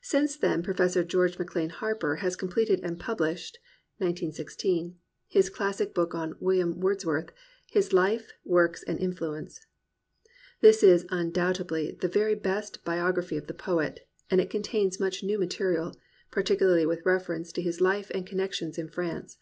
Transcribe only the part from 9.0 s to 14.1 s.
In fluence, This is undoubtedly the very best biography of the poet,